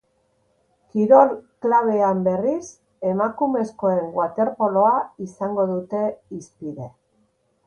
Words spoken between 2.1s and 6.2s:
berriz, emakumezkoen waterpoloa izango dute